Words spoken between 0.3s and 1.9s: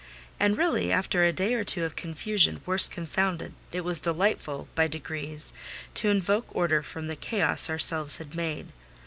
And really, after a day or two